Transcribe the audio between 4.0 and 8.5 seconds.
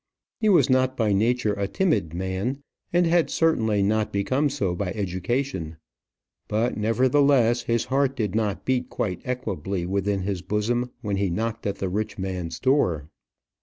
become so by education; but, nevertheless, his heart did